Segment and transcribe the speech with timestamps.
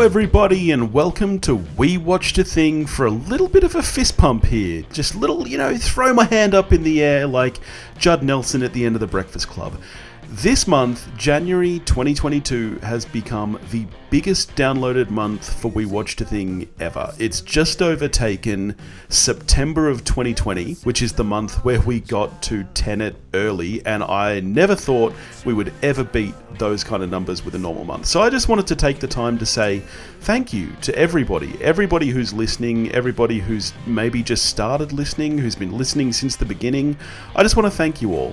[0.00, 3.82] Hello, everybody, and welcome to We Watched a Thing for a little bit of a
[3.82, 4.82] fist pump here.
[4.90, 7.60] Just little, you know, throw my hand up in the air like
[7.98, 9.74] Judd Nelson at the end of the Breakfast Club.
[10.34, 16.68] This month, January 2022, has become the biggest downloaded month for We Watched a Thing
[16.78, 17.12] ever.
[17.18, 18.76] It's just overtaken
[19.08, 24.38] September of 2020, which is the month where we got to Tenet early, and I
[24.38, 28.06] never thought we would ever beat those kind of numbers with a normal month.
[28.06, 29.82] So I just wanted to take the time to say
[30.20, 35.76] thank you to everybody, everybody who's listening, everybody who's maybe just started listening, who's been
[35.76, 36.96] listening since the beginning.
[37.34, 38.32] I just want to thank you all.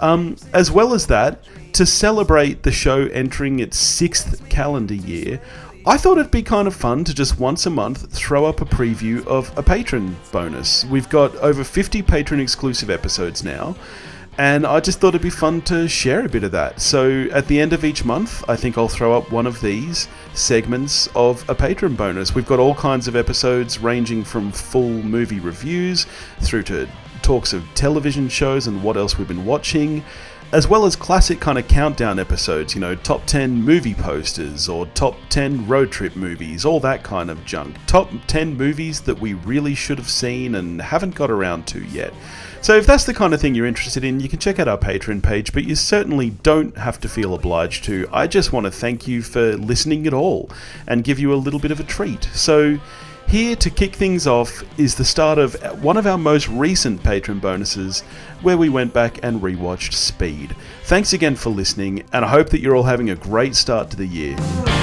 [0.00, 1.44] Um, as well as that,
[1.74, 5.40] to celebrate the show entering its sixth calendar year,
[5.86, 8.64] I thought it'd be kind of fun to just once a month throw up a
[8.64, 10.84] preview of a patron bonus.
[10.86, 13.76] We've got over 50 patron exclusive episodes now,
[14.38, 16.80] and I just thought it'd be fun to share a bit of that.
[16.80, 20.08] So at the end of each month, I think I'll throw up one of these
[20.32, 22.34] segments of a patron bonus.
[22.34, 26.06] We've got all kinds of episodes ranging from full movie reviews
[26.40, 26.88] through to
[27.24, 30.04] talks of television shows and what else we've been watching,
[30.52, 34.86] as well as classic kind of countdown episodes, you know, top 10 movie posters or
[34.88, 37.74] top 10 road trip movies, all that kind of junk.
[37.86, 42.12] Top 10 movies that we really should have seen and haven't got around to yet.
[42.60, 44.78] So if that's the kind of thing you're interested in, you can check out our
[44.78, 48.06] Patreon page, but you certainly don't have to feel obliged to.
[48.12, 50.50] I just want to thank you for listening at all
[50.86, 52.24] and give you a little bit of a treat.
[52.32, 52.78] So
[53.28, 57.38] here to kick things off is the start of one of our most recent patron
[57.38, 58.00] bonuses,
[58.42, 60.54] where we went back and rewatched Speed.
[60.84, 63.96] Thanks again for listening, and I hope that you're all having a great start to
[63.96, 64.73] the year.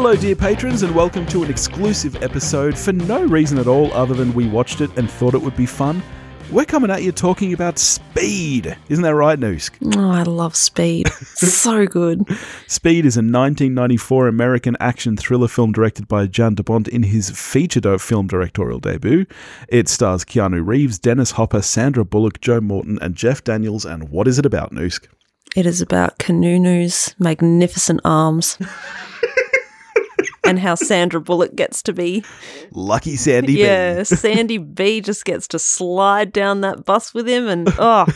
[0.00, 4.14] Hello, dear patrons, and welcome to an exclusive episode for no reason at all other
[4.14, 6.00] than we watched it and thought it would be fun.
[6.52, 8.78] We're coming at you talking about Speed.
[8.88, 9.96] Isn't that right, Noosk?
[9.96, 11.08] Oh, I love Speed.
[11.12, 12.24] so good.
[12.68, 17.30] Speed is a 1994 American action thriller film directed by Jan de Bont in his
[17.30, 19.26] feature film directorial debut.
[19.68, 23.84] It stars Keanu Reeves, Dennis Hopper, Sandra Bullock, Joe Morton, and Jeff Daniels.
[23.84, 25.08] And what is it about, Noosk?
[25.56, 28.58] It is about Kanunu's magnificent arms.
[30.48, 32.24] and how Sandra Bullock gets to be.
[32.72, 34.04] Lucky Sandy yeah, B.
[34.04, 38.06] Sandy B just gets to slide down that bus with him and oh,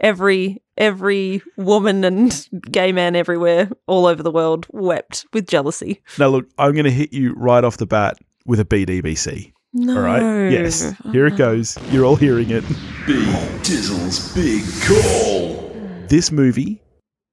[0.00, 6.02] every every woman and gay man everywhere all over the world wept with jealousy.
[6.18, 9.52] Now, look, I'm going to hit you right off the bat with a BDBC.
[9.72, 9.96] No.
[9.96, 10.50] All right?
[10.50, 10.84] Yes.
[10.84, 11.12] Uh-huh.
[11.12, 11.76] Here it goes.
[11.90, 12.62] You're all hearing it.
[13.06, 13.26] Big
[13.62, 15.70] Dizzle's big call.
[16.08, 16.82] This movie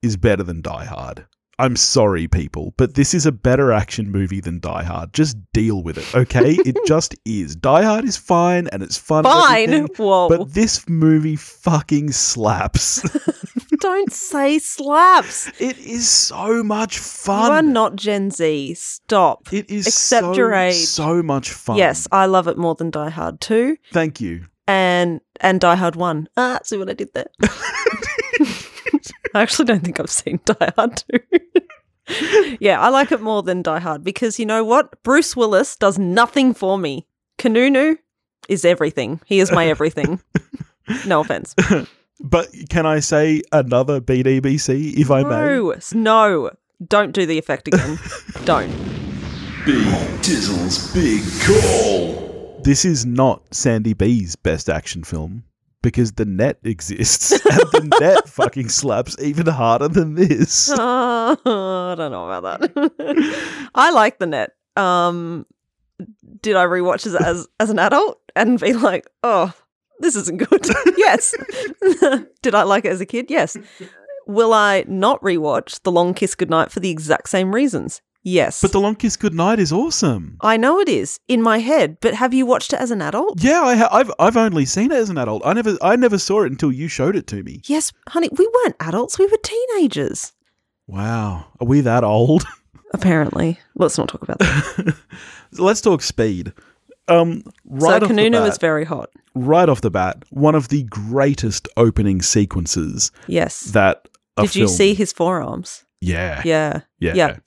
[0.01, 1.25] is better than Die Hard.
[1.59, 5.13] I'm sorry, people, but this is a better action movie than Die Hard.
[5.13, 6.51] Just deal with it, okay?
[6.65, 7.55] it just is.
[7.55, 9.23] Die Hard is fine and it's fun.
[9.23, 9.85] Fine.
[9.97, 10.29] Whoa.
[10.29, 13.01] But this movie fucking slaps.
[13.79, 15.47] Don't say slaps.
[15.61, 17.51] it is so much You fun.
[17.51, 18.73] are not Gen Z.
[18.73, 19.53] Stop.
[19.53, 20.73] it is Accept so, your age.
[20.75, 21.77] so much fun.
[21.77, 24.45] Yes, I love it more than Die Hard 2 Thank you.
[24.67, 26.29] and and Die Hard 1.
[26.37, 27.27] Ah, see what I did there.
[29.35, 31.03] I actually don't think I've seen Die Hard
[32.07, 32.57] 2.
[32.59, 35.01] yeah, I like it more than Die Hard because you know what?
[35.03, 37.07] Bruce Willis does nothing for me.
[37.39, 37.97] Kanunu
[38.47, 39.19] is everything.
[39.25, 40.21] He is my everything.
[41.07, 41.55] no offense.
[42.19, 45.29] But can I say another BDBC, if I may?
[45.29, 46.51] No, no.
[46.85, 47.97] Don't do the effect again.
[48.45, 48.69] don't.
[49.65, 49.83] Big
[50.21, 52.61] Dizzle's big call.
[52.63, 55.43] This is not Sandy B's best action film
[55.83, 60.71] because the net exists and the net fucking slaps even harder than this.
[60.71, 63.69] Uh, I don't know about that.
[63.75, 64.51] I like the net.
[64.75, 65.45] Um,
[66.41, 69.53] did I rewatch it as as an adult and be like, oh,
[69.99, 70.65] this isn't good?
[70.97, 71.35] yes.
[72.41, 73.27] did I like it as a kid?
[73.29, 73.55] Yes.
[74.25, 78.01] Will I not rewatch The Long Kiss Goodnight for the exact same reasons?
[78.25, 78.61] Yes.
[78.61, 80.37] But The Long Kiss Goodnight is awesome.
[80.41, 83.43] I know it is in my head, but have you watched it as an adult?
[83.43, 85.41] Yeah, I ha- I've I've only seen it as an adult.
[85.45, 87.61] I never I never saw it until you showed it to me.
[87.65, 90.31] Yes, honey, we weren't adults, we were teenagers.
[90.87, 92.43] Wow, are we that old?
[92.93, 93.59] Apparently.
[93.75, 94.95] Let's not talk about that.
[95.57, 96.53] Let's talk speed.
[97.09, 99.09] Um, right so off the Kanunu bat, is very hot.
[99.35, 103.61] right off the bat, one of the greatest opening sequences Yes.
[103.71, 105.83] that a Did you see his forearms?
[105.99, 106.81] Yeah, Yeah.
[106.99, 107.37] yeah, Yeah.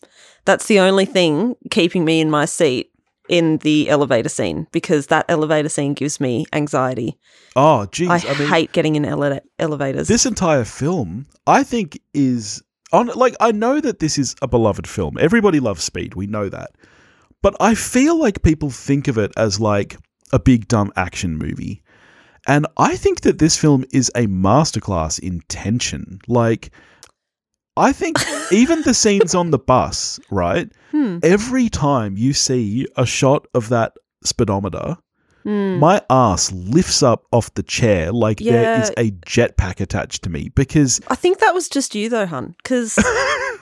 [0.47, 2.91] That's the only thing keeping me in my seat
[3.29, 7.19] in the elevator scene because that elevator scene gives me anxiety.
[7.57, 10.09] Oh, geez, I, I, mean, hate getting in ele- elevators.
[10.09, 12.63] this entire film, I think, is
[12.93, 13.09] on.
[13.09, 15.19] Like, I know that this is a beloved film.
[15.19, 16.15] Everybody loves Speed.
[16.15, 16.71] We know that.
[17.43, 19.97] but I feel like people think of it as like
[20.33, 21.83] a big dumb action movie.
[22.49, 26.21] And I think that this film is a masterclass in tension.
[26.29, 26.71] Like,
[27.77, 28.17] I think
[28.53, 30.71] even the scenes on the bus, right?
[30.93, 31.19] Hmm.
[31.23, 33.93] Every time you see a shot of that
[34.25, 34.97] speedometer,
[35.45, 35.79] Hmm.
[35.79, 38.83] my ass lifts up off the chair like there Yeah.
[38.83, 42.57] is a jetpack attached to me because I think that was just you though, hun,
[42.65, 42.99] because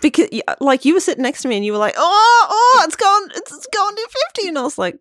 [0.00, 0.28] because
[0.61, 3.28] like you were sitting next to me and you were like, oh, oh, it's gone,
[3.34, 4.99] it's, gone to fifty, and I was like,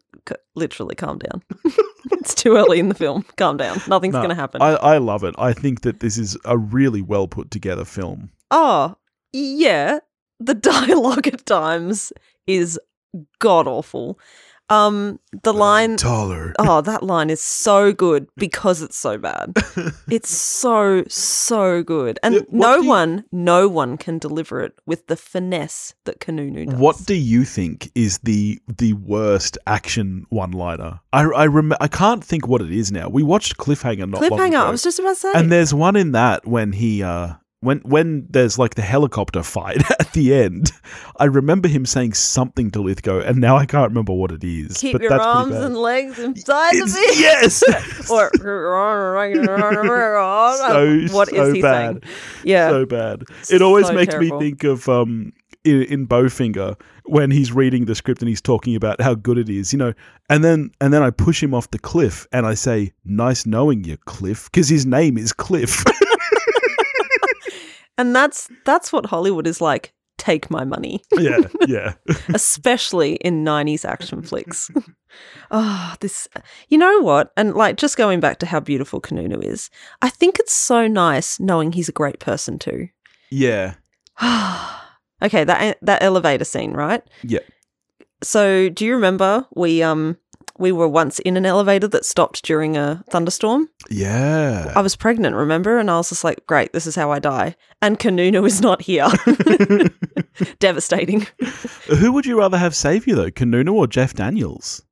[0.55, 1.41] literally, calm down.
[2.11, 3.23] it's too early in the film.
[3.37, 3.79] Calm down.
[3.87, 4.61] Nothing's No, gonna happen.
[4.61, 5.35] I, I love it.
[5.37, 8.29] I think that this is a really well put together film.
[8.51, 8.95] oh,
[9.33, 9.99] yeah.
[10.39, 12.13] The dialogue at times
[12.47, 12.79] is
[13.39, 14.19] god awful.
[14.69, 15.97] Um, the line.
[15.97, 16.53] Taller.
[16.57, 19.53] Oh, that line is so good because it's so bad.
[20.09, 25.07] It's so so good, and Yeah, no you- one, no one can deliver it with
[25.07, 26.79] the finesse that Kanunu does.
[26.79, 30.99] What do you think is the the worst action one liner?
[31.11, 33.09] I I rem- I can't think what it is now.
[33.09, 34.55] We watched Cliffhanger not cliffhanger?
[34.67, 35.31] I was just about to say.
[35.35, 39.81] and there's one in that when he uh when when there's like the helicopter fight
[39.99, 40.71] at the end.
[41.17, 44.77] I remember him saying something to Lithgow, and now I can't remember what it is.
[44.77, 47.21] Keep but your that's arms and legs inside It's- the me.
[47.21, 47.63] yes,
[48.11, 48.45] or so
[51.15, 52.03] what is so he bad.
[52.03, 52.15] saying?
[52.43, 52.69] Yeah.
[52.69, 53.23] so bad.
[53.49, 54.39] It always So makes terrible.
[54.39, 55.33] me think of um
[55.63, 59.49] in, in Bowfinger when he's reading the script and he's talking about how good it
[59.49, 59.93] is, you know,
[60.29, 63.83] and then and then I push him off the cliff and I say, "Nice knowing
[63.83, 65.83] you, Cliff," because his name is Cliff.
[67.97, 69.93] And that's that's what Hollywood is like.
[70.19, 71.93] Take my money, yeah, yeah.
[72.33, 74.69] especially in '90s action flicks.
[75.51, 76.27] oh, this.
[76.69, 77.31] You know what?
[77.35, 79.69] And like, just going back to how beautiful Kanunu is,
[80.01, 82.89] I think it's so nice knowing he's a great person too.
[83.31, 83.73] Yeah.
[85.21, 87.03] okay, that that elevator scene, right?
[87.23, 87.39] Yeah.
[88.21, 90.17] So, do you remember we um
[90.59, 93.69] we were once in an elevator that stopped during a thunderstorm?
[93.89, 94.71] Yeah.
[94.75, 95.79] I was pregnant, remember?
[95.79, 97.55] And I was just like, great, this is how I die.
[97.81, 99.07] And Kanunu is not here.
[100.59, 101.27] Devastating.
[101.87, 104.83] Who would you rather have save you though, Kanunu or Jeff Daniels?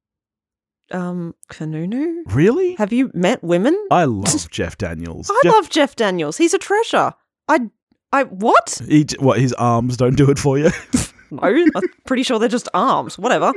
[0.92, 2.24] Um, Kanunu?
[2.28, 2.76] Really?
[2.76, 3.78] Have you met women?
[3.92, 5.30] I love Jeff Daniels.
[5.32, 6.38] I Jeff, love Jeff Daniels.
[6.38, 7.14] He's a treasure.
[7.48, 7.70] I,
[8.12, 8.82] I, what?
[8.88, 10.70] he, what his arms don't do it for you.
[11.32, 13.18] No, I'm pretty sure they're just arms.
[13.18, 13.54] Whatever.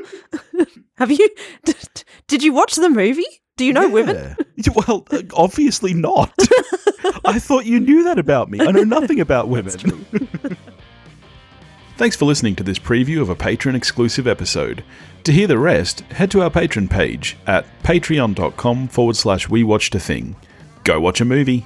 [0.96, 1.28] Have you,
[1.64, 3.24] did, did you watch the movie?
[3.56, 4.36] Do you know women?
[4.74, 6.32] Well, uh, obviously not.
[7.24, 8.60] I thought you knew that about me.
[8.60, 9.78] I know nothing about women.
[11.96, 14.82] Thanks for listening to this preview of a patron exclusive episode.
[15.22, 19.94] To hear the rest, head to our patron page at patreon.com forward slash we watched
[19.94, 20.34] a thing.
[20.82, 21.64] Go watch a movie.